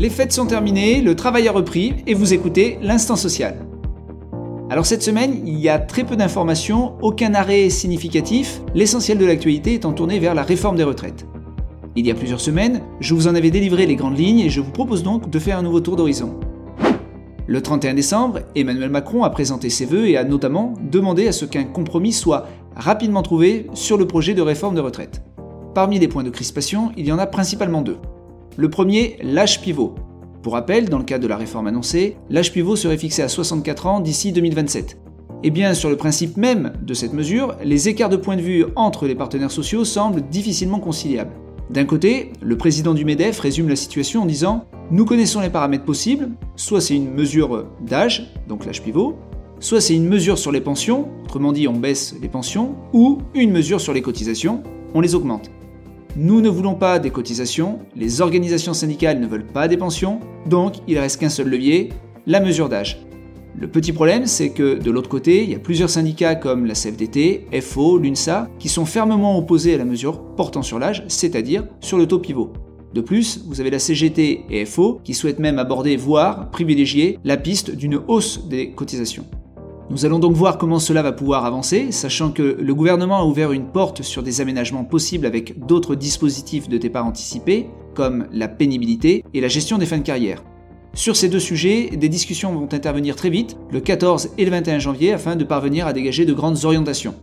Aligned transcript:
Les 0.00 0.08
fêtes 0.08 0.32
sont 0.32 0.46
terminées, 0.46 1.02
le 1.02 1.14
travail 1.14 1.46
a 1.46 1.52
repris 1.52 1.96
et 2.06 2.14
vous 2.14 2.32
écoutez 2.32 2.78
l'instant 2.80 3.16
social. 3.16 3.58
Alors 4.70 4.86
cette 4.86 5.02
semaine, 5.02 5.42
il 5.44 5.58
y 5.58 5.68
a 5.68 5.78
très 5.78 6.04
peu 6.04 6.16
d'informations, 6.16 6.94
aucun 7.02 7.34
arrêt 7.34 7.68
significatif, 7.68 8.62
l'essentiel 8.74 9.18
de 9.18 9.26
l'actualité 9.26 9.74
étant 9.74 9.92
tourné 9.92 10.18
vers 10.18 10.34
la 10.34 10.42
réforme 10.42 10.76
des 10.76 10.84
retraites. 10.84 11.26
Il 11.96 12.06
y 12.06 12.10
a 12.10 12.14
plusieurs 12.14 12.40
semaines, 12.40 12.80
je 13.00 13.12
vous 13.12 13.28
en 13.28 13.34
avais 13.34 13.50
délivré 13.50 13.84
les 13.84 13.94
grandes 13.94 14.18
lignes 14.18 14.40
et 14.40 14.48
je 14.48 14.62
vous 14.62 14.70
propose 14.70 15.02
donc 15.02 15.28
de 15.28 15.38
faire 15.38 15.58
un 15.58 15.62
nouveau 15.62 15.80
tour 15.80 15.96
d'horizon. 15.96 16.40
Le 17.46 17.60
31 17.60 17.92
décembre, 17.92 18.38
Emmanuel 18.54 18.88
Macron 18.88 19.22
a 19.24 19.28
présenté 19.28 19.68
ses 19.68 19.84
vœux 19.84 20.08
et 20.08 20.16
a 20.16 20.24
notamment 20.24 20.72
demandé 20.80 21.28
à 21.28 21.32
ce 21.32 21.44
qu'un 21.44 21.64
compromis 21.64 22.14
soit 22.14 22.46
rapidement 22.74 23.22
trouvé 23.22 23.66
sur 23.74 23.98
le 23.98 24.06
projet 24.06 24.32
de 24.32 24.40
réforme 24.40 24.76
de 24.76 24.80
retraite. 24.80 25.20
Parmi 25.74 25.98
les 25.98 26.08
points 26.08 26.24
de 26.24 26.30
crispation, 26.30 26.90
il 26.96 27.04
y 27.04 27.12
en 27.12 27.18
a 27.18 27.26
principalement 27.26 27.82
deux. 27.82 27.98
Le 28.60 28.68
premier, 28.68 29.16
l'âge 29.22 29.62
pivot. 29.62 29.94
Pour 30.42 30.52
rappel, 30.52 30.90
dans 30.90 30.98
le 30.98 31.04
cadre 31.04 31.22
de 31.22 31.28
la 31.28 31.38
réforme 31.38 31.66
annoncée, 31.66 32.18
l'âge 32.28 32.52
pivot 32.52 32.76
serait 32.76 32.98
fixé 32.98 33.22
à 33.22 33.28
64 33.28 33.86
ans 33.86 34.00
d'ici 34.00 34.32
2027. 34.32 34.98
Eh 35.42 35.50
bien, 35.50 35.72
sur 35.72 35.88
le 35.88 35.96
principe 35.96 36.36
même 36.36 36.74
de 36.82 36.92
cette 36.92 37.14
mesure, 37.14 37.56
les 37.64 37.88
écarts 37.88 38.10
de 38.10 38.18
point 38.18 38.36
de 38.36 38.42
vue 38.42 38.66
entre 38.76 39.06
les 39.06 39.14
partenaires 39.14 39.50
sociaux 39.50 39.86
semblent 39.86 40.20
difficilement 40.28 40.78
conciliables. 40.78 41.32
D'un 41.70 41.86
côté, 41.86 42.32
le 42.42 42.58
président 42.58 42.92
du 42.92 43.06
MEDEF 43.06 43.40
résume 43.40 43.66
la 43.66 43.76
situation 43.76 44.24
en 44.24 44.26
disant 44.26 44.66
Nous 44.90 45.06
connaissons 45.06 45.40
les 45.40 45.48
paramètres 45.48 45.86
possibles, 45.86 46.28
soit 46.54 46.82
c'est 46.82 46.96
une 46.96 47.14
mesure 47.14 47.64
d'âge, 47.80 48.30
donc 48.46 48.66
l'âge 48.66 48.82
pivot, 48.82 49.16
soit 49.58 49.80
c'est 49.80 49.96
une 49.96 50.06
mesure 50.06 50.36
sur 50.36 50.52
les 50.52 50.60
pensions, 50.60 51.08
autrement 51.24 51.52
dit 51.52 51.66
on 51.66 51.78
baisse 51.78 52.14
les 52.20 52.28
pensions, 52.28 52.74
ou 52.92 53.22
une 53.32 53.52
mesure 53.52 53.80
sur 53.80 53.94
les 53.94 54.02
cotisations, 54.02 54.62
on 54.92 55.00
les 55.00 55.14
augmente. 55.14 55.50
Nous 56.16 56.40
ne 56.40 56.48
voulons 56.48 56.74
pas 56.74 56.98
des 56.98 57.10
cotisations, 57.10 57.78
les 57.94 58.20
organisations 58.20 58.74
syndicales 58.74 59.20
ne 59.20 59.28
veulent 59.28 59.46
pas 59.46 59.68
des 59.68 59.76
pensions, 59.76 60.18
donc 60.46 60.74
il 60.88 60.98
reste 60.98 61.20
qu'un 61.20 61.28
seul 61.28 61.48
levier, 61.48 61.90
la 62.26 62.40
mesure 62.40 62.68
d'âge. 62.68 63.06
Le 63.56 63.68
petit 63.68 63.92
problème, 63.92 64.26
c'est 64.26 64.50
que 64.50 64.78
de 64.78 64.90
l'autre 64.90 65.08
côté, 65.08 65.44
il 65.44 65.50
y 65.50 65.54
a 65.54 65.60
plusieurs 65.60 65.90
syndicats 65.90 66.34
comme 66.34 66.66
la 66.66 66.74
CFDT, 66.74 67.46
FO, 67.60 67.98
l'UNSA, 67.98 68.48
qui 68.58 68.68
sont 68.68 68.86
fermement 68.86 69.38
opposés 69.38 69.74
à 69.74 69.78
la 69.78 69.84
mesure 69.84 70.20
portant 70.34 70.62
sur 70.62 70.80
l'âge, 70.80 71.04
c'est-à-dire 71.06 71.66
sur 71.80 71.96
le 71.96 72.06
taux 72.06 72.18
pivot. 72.18 72.52
De 72.92 73.00
plus, 73.00 73.44
vous 73.46 73.60
avez 73.60 73.70
la 73.70 73.78
CGT 73.78 74.46
et 74.50 74.64
FO 74.64 75.00
qui 75.04 75.14
souhaitent 75.14 75.38
même 75.38 75.60
aborder, 75.60 75.96
voire 75.96 76.50
privilégier, 76.50 77.18
la 77.22 77.36
piste 77.36 77.70
d'une 77.70 78.00
hausse 78.08 78.48
des 78.48 78.72
cotisations. 78.72 79.26
Nous 79.90 80.06
allons 80.06 80.20
donc 80.20 80.34
voir 80.34 80.56
comment 80.56 80.78
cela 80.78 81.02
va 81.02 81.10
pouvoir 81.10 81.44
avancer, 81.44 81.90
sachant 81.90 82.30
que 82.30 82.56
le 82.60 82.74
gouvernement 82.76 83.18
a 83.18 83.24
ouvert 83.24 83.50
une 83.50 83.66
porte 83.66 84.02
sur 84.02 84.22
des 84.22 84.40
aménagements 84.40 84.84
possibles 84.84 85.26
avec 85.26 85.66
d'autres 85.66 85.96
dispositifs 85.96 86.68
de 86.68 86.78
départ 86.78 87.06
anticipé, 87.06 87.66
comme 87.96 88.28
la 88.30 88.46
pénibilité 88.46 89.24
et 89.34 89.40
la 89.40 89.48
gestion 89.48 89.78
des 89.78 89.86
fins 89.86 89.98
de 89.98 90.04
carrière. 90.04 90.44
Sur 90.94 91.16
ces 91.16 91.28
deux 91.28 91.40
sujets, 91.40 91.90
des 91.90 92.08
discussions 92.08 92.52
vont 92.52 92.72
intervenir 92.72 93.16
très 93.16 93.30
vite, 93.30 93.56
le 93.72 93.80
14 93.80 94.30
et 94.38 94.44
le 94.44 94.52
21 94.52 94.78
janvier, 94.78 95.12
afin 95.12 95.34
de 95.34 95.42
parvenir 95.42 95.88
à 95.88 95.92
dégager 95.92 96.24
de 96.24 96.34
grandes 96.34 96.64
orientations. 96.64 97.16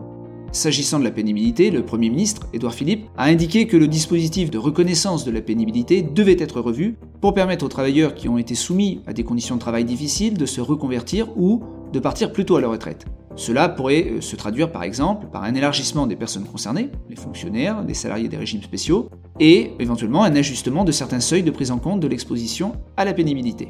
S'agissant 0.52 1.00
de 1.00 1.06
la 1.06 1.12
pénibilité, 1.12 1.72
le 1.72 1.86
Premier 1.86 2.10
ministre, 2.10 2.48
Édouard 2.54 2.74
Philippe, 2.74 3.06
a 3.18 3.26
indiqué 3.26 3.68
que 3.68 3.78
le 3.78 3.88
dispositif 3.88 4.50
de 4.52 4.58
reconnaissance 4.58 5.24
de 5.24 5.32
la 5.32 5.42
pénibilité 5.42 6.02
devait 6.02 6.38
être 6.38 6.60
revu 6.60 6.98
pour 7.22 7.34
permettre 7.34 7.66
aux 7.66 7.70
travailleurs 7.70 8.14
qui 8.14 8.28
ont 8.28 8.38
été 8.38 8.56
soumis 8.56 9.02
à 9.08 9.14
des 9.14 9.24
conditions 9.24 9.56
de 9.56 9.62
travail 9.62 9.86
difficiles 9.86 10.38
de 10.38 10.46
se 10.46 10.60
reconvertir 10.60 11.28
ou 11.38 11.62
de 11.92 12.00
partir 12.00 12.32
plus 12.32 12.46
tôt 12.46 12.58
à 12.58 12.62
la 12.62 12.68
retraite. 12.68 13.06
Cela 13.36 13.70
pourrait 13.70 14.10
euh, 14.10 14.22
se 14.22 14.36
traduire 14.36 14.72
par 14.72 14.84
exemple 14.84 15.28
par 15.28 15.44
un 15.44 15.54
élargissement 15.54 16.08
des 16.08 16.16
personnes 16.16 16.46
concernées, 16.46 16.90
les 17.10 17.16
fonctionnaires, 17.16 17.84
les 17.88 17.94
salariés 17.94 18.30
des 18.30 18.38
régimes 18.38 18.64
spéciaux, 18.64 19.10
et 19.40 19.74
éventuellement 19.80 20.24
un 20.24 20.36
ajustement 20.36 20.84
de 20.84 20.92
certains 20.92 21.20
seuils 21.20 21.44
de 21.44 21.52
prise 21.52 21.72
en 21.72 21.78
compte 21.78 22.00
de 22.00 22.08
l'exposition 22.08 22.74
à 22.98 23.06
la 23.06 23.14
pénibilité. 23.14 23.70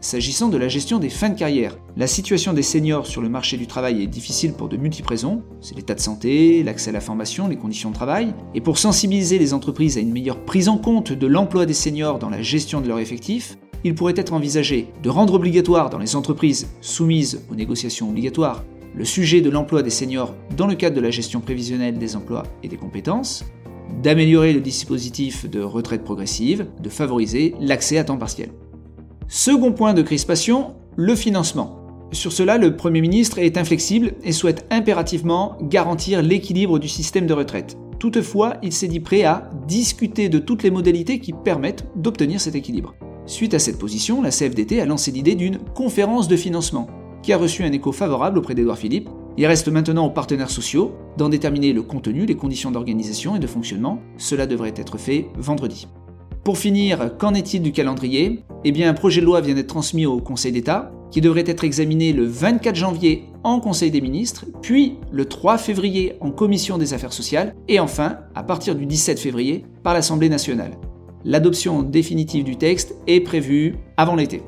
S'agissant 0.00 0.48
de 0.48 0.56
la 0.56 0.68
gestion 0.68 1.00
des 1.00 1.08
fins 1.08 1.28
de 1.28 1.38
carrière, 1.38 1.76
la 1.96 2.06
situation 2.06 2.52
des 2.52 2.62
seniors 2.62 3.06
sur 3.06 3.20
le 3.20 3.28
marché 3.28 3.56
du 3.56 3.66
travail 3.66 4.00
est 4.00 4.06
difficile 4.06 4.52
pour 4.52 4.68
de 4.68 4.76
multiples 4.76 5.08
raisons. 5.08 5.42
C'est 5.60 5.74
l'état 5.74 5.96
de 5.96 6.00
santé, 6.00 6.62
l'accès 6.62 6.90
à 6.90 6.92
la 6.92 7.00
formation, 7.00 7.48
les 7.48 7.56
conditions 7.56 7.90
de 7.90 7.96
travail. 7.96 8.32
Et 8.54 8.60
pour 8.60 8.78
sensibiliser 8.78 9.40
les 9.40 9.54
entreprises 9.54 9.98
à 9.98 10.00
une 10.00 10.12
meilleure 10.12 10.44
prise 10.44 10.68
en 10.68 10.78
compte 10.78 11.12
de 11.12 11.26
l'emploi 11.26 11.66
des 11.66 11.74
seniors 11.74 12.20
dans 12.20 12.30
la 12.30 12.42
gestion 12.42 12.80
de 12.80 12.86
leurs 12.86 13.00
effectifs, 13.00 13.58
il 13.84 13.94
pourrait 13.94 14.14
être 14.16 14.32
envisagé 14.32 14.88
de 15.02 15.10
rendre 15.10 15.34
obligatoire 15.34 15.90
dans 15.90 15.98
les 15.98 16.16
entreprises 16.16 16.68
soumises 16.80 17.42
aux 17.50 17.54
négociations 17.54 18.08
obligatoires 18.08 18.64
le 18.94 19.04
sujet 19.04 19.40
de 19.40 19.50
l'emploi 19.50 19.82
des 19.82 19.90
seniors 19.90 20.34
dans 20.56 20.66
le 20.66 20.74
cadre 20.74 20.96
de 20.96 21.00
la 21.00 21.10
gestion 21.10 21.40
prévisionnelle 21.40 21.98
des 21.98 22.16
emplois 22.16 22.42
et 22.62 22.68
des 22.68 22.76
compétences, 22.76 23.44
d'améliorer 24.02 24.52
le 24.52 24.60
dispositif 24.60 25.48
de 25.48 25.60
retraite 25.60 26.02
progressive, 26.02 26.66
de 26.82 26.88
favoriser 26.88 27.54
l'accès 27.60 27.98
à 27.98 28.04
temps 28.04 28.18
partiel. 28.18 28.50
Second 29.28 29.72
point 29.72 29.94
de 29.94 30.02
crispation, 30.02 30.74
le 30.96 31.14
financement. 31.14 31.76
Sur 32.10 32.32
cela, 32.32 32.58
le 32.58 32.76
Premier 32.76 33.00
ministre 33.00 33.38
est 33.38 33.58
inflexible 33.58 34.14
et 34.24 34.32
souhaite 34.32 34.66
impérativement 34.70 35.56
garantir 35.62 36.22
l'équilibre 36.22 36.78
du 36.78 36.88
système 36.88 37.26
de 37.26 37.34
retraite. 37.34 37.76
Toutefois, 37.98 38.56
il 38.62 38.72
s'est 38.72 38.88
dit 38.88 39.00
prêt 39.00 39.24
à 39.24 39.50
discuter 39.66 40.28
de 40.28 40.38
toutes 40.38 40.62
les 40.62 40.70
modalités 40.70 41.18
qui 41.20 41.32
permettent 41.32 41.86
d'obtenir 41.96 42.40
cet 42.40 42.54
équilibre. 42.54 42.94
Suite 43.28 43.52
à 43.52 43.58
cette 43.58 43.78
position, 43.78 44.22
la 44.22 44.30
CFDT 44.30 44.80
a 44.80 44.86
lancé 44.86 45.10
l'idée 45.10 45.34
d'une 45.34 45.58
conférence 45.58 46.28
de 46.28 46.36
financement, 46.36 46.86
qui 47.22 47.34
a 47.34 47.36
reçu 47.36 47.62
un 47.62 47.72
écho 47.72 47.92
favorable 47.92 48.38
auprès 48.38 48.54
d'Edouard 48.54 48.78
Philippe. 48.78 49.10
Il 49.36 49.44
reste 49.44 49.68
maintenant 49.68 50.06
aux 50.06 50.10
partenaires 50.10 50.48
sociaux 50.48 50.92
d'en 51.18 51.28
déterminer 51.28 51.74
le 51.74 51.82
contenu, 51.82 52.24
les 52.24 52.36
conditions 52.36 52.70
d'organisation 52.70 53.36
et 53.36 53.38
de 53.38 53.46
fonctionnement. 53.46 54.00
Cela 54.16 54.46
devrait 54.46 54.72
être 54.74 54.96
fait 54.96 55.26
vendredi. 55.36 55.88
Pour 56.42 56.56
finir, 56.56 57.18
qu'en 57.18 57.34
est-il 57.34 57.60
du 57.60 57.70
calendrier? 57.70 58.44
Eh 58.64 58.72
bien, 58.72 58.88
un 58.88 58.94
projet 58.94 59.20
de 59.20 59.26
loi 59.26 59.42
vient 59.42 59.54
d'être 59.54 59.66
transmis 59.66 60.06
au 60.06 60.20
Conseil 60.20 60.52
d'État, 60.52 60.90
qui 61.10 61.20
devrait 61.20 61.44
être 61.46 61.64
examiné 61.64 62.14
le 62.14 62.24
24 62.24 62.76
janvier 62.76 63.24
en 63.44 63.60
Conseil 63.60 63.90
des 63.90 64.00
ministres, 64.00 64.46
puis 64.62 64.96
le 65.12 65.26
3 65.26 65.58
février 65.58 66.14
en 66.20 66.30
Commission 66.30 66.78
des 66.78 66.94
affaires 66.94 67.12
sociales, 67.12 67.54
et 67.68 67.78
enfin, 67.78 68.20
à 68.34 68.42
partir 68.42 68.74
du 68.74 68.86
17 68.86 69.20
février, 69.20 69.66
par 69.82 69.92
l'Assemblée 69.92 70.30
nationale. 70.30 70.78
L'adoption 71.24 71.82
définitive 71.82 72.44
du 72.44 72.56
texte 72.56 72.94
est 73.06 73.20
prévue 73.20 73.74
avant 73.96 74.14
l'été. 74.14 74.42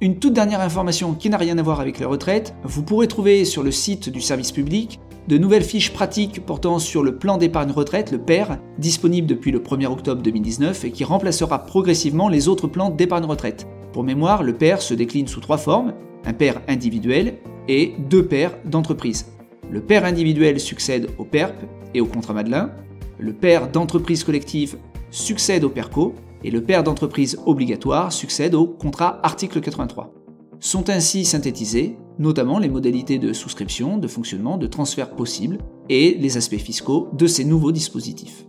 Une 0.00 0.18
toute 0.18 0.32
dernière 0.32 0.60
information 0.60 1.14
qui 1.14 1.30
n'a 1.30 1.36
rien 1.36 1.58
à 1.58 1.62
voir 1.62 1.78
avec 1.80 1.98
les 1.98 2.04
retraites, 2.04 2.54
vous 2.64 2.82
pourrez 2.82 3.06
trouver 3.06 3.44
sur 3.44 3.62
le 3.62 3.70
site 3.70 4.08
du 4.08 4.20
service 4.20 4.50
public 4.50 4.98
de 5.28 5.38
nouvelles 5.38 5.62
fiches 5.62 5.92
pratiques 5.92 6.44
portant 6.44 6.80
sur 6.80 7.04
le 7.04 7.16
plan 7.16 7.36
d'épargne 7.36 7.70
retraite, 7.70 8.10
le 8.10 8.18
PER, 8.18 8.56
disponible 8.78 9.28
depuis 9.28 9.52
le 9.52 9.60
1er 9.60 9.86
octobre 9.86 10.22
2019 10.22 10.86
et 10.86 10.90
qui 10.90 11.04
remplacera 11.04 11.64
progressivement 11.64 12.28
les 12.28 12.48
autres 12.48 12.66
plans 12.66 12.90
d'épargne 12.90 13.26
retraite. 13.26 13.68
Pour 13.92 14.02
mémoire, 14.02 14.42
le 14.42 14.54
PER 14.54 14.76
se 14.80 14.94
décline 14.94 15.28
sous 15.28 15.40
trois 15.40 15.58
formes, 15.58 15.94
un 16.24 16.32
PER 16.32 16.54
individuel 16.66 17.34
et 17.68 17.94
deux 18.08 18.24
PER 18.24 18.48
d'entreprise. 18.64 19.26
Le 19.70 19.80
PER 19.80 19.98
individuel 20.04 20.58
succède 20.58 21.08
au 21.18 21.24
PERP 21.24 21.54
et 21.94 22.00
au 22.00 22.06
contrat 22.06 22.34
Madelin, 22.34 22.72
le 23.18 23.32
PER 23.32 23.60
d'entreprise 23.72 24.24
collective 24.24 24.76
succède 25.10 25.64
au 25.64 25.70
PERCO 25.70 26.14
et 26.44 26.50
le 26.50 26.62
PER 26.62 26.82
d'entreprise 26.82 27.38
obligatoire 27.46 28.12
succède 28.12 28.54
au 28.54 28.66
contrat 28.66 29.20
article 29.22 29.60
83. 29.60 30.12
Sont 30.60 30.90
ainsi 30.90 31.24
synthétisées 31.24 31.96
notamment 32.20 32.58
les 32.58 32.68
modalités 32.68 33.18
de 33.18 33.32
souscription, 33.32 33.96
de 33.96 34.06
fonctionnement, 34.06 34.58
de 34.58 34.66
transfert 34.66 35.10
possible 35.10 35.58
et 35.88 36.16
les 36.20 36.36
aspects 36.36 36.56
fiscaux 36.58 37.08
de 37.14 37.26
ces 37.26 37.44
nouveaux 37.44 37.72
dispositifs. 37.72 38.44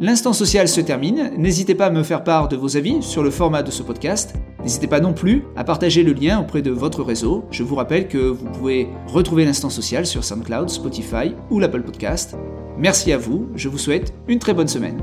L'instant 0.00 0.32
social 0.32 0.66
se 0.66 0.80
termine, 0.80 1.32
n'hésitez 1.36 1.74
pas 1.74 1.86
à 1.86 1.90
me 1.90 2.02
faire 2.02 2.24
part 2.24 2.48
de 2.48 2.56
vos 2.56 2.76
avis 2.76 3.00
sur 3.00 3.22
le 3.22 3.30
format 3.30 3.62
de 3.62 3.70
ce 3.70 3.82
podcast, 3.82 4.34
n'hésitez 4.62 4.88
pas 4.88 5.00
non 5.00 5.12
plus 5.12 5.44
à 5.54 5.62
partager 5.62 6.02
le 6.02 6.12
lien 6.12 6.40
auprès 6.40 6.62
de 6.62 6.70
votre 6.70 7.02
réseau, 7.02 7.44
je 7.50 7.62
vous 7.62 7.76
rappelle 7.76 8.08
que 8.08 8.18
vous 8.18 8.46
pouvez 8.46 8.88
retrouver 9.06 9.44
l'instant 9.44 9.70
social 9.70 10.04
sur 10.04 10.24
SoundCloud, 10.24 10.68
Spotify 10.68 11.34
ou 11.50 11.60
l'Apple 11.60 11.82
Podcast. 11.82 12.36
Merci 12.78 13.12
à 13.12 13.18
vous, 13.18 13.48
je 13.54 13.68
vous 13.68 13.78
souhaite 13.78 14.12
une 14.26 14.38
très 14.38 14.54
bonne 14.54 14.68
semaine. 14.68 15.00